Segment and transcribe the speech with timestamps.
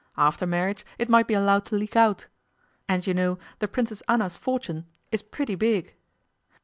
[0.17, 2.25] After marriage it might be allowed to leak out.
[2.89, 5.93] And you know the Princess Anna's fortune is pretty big!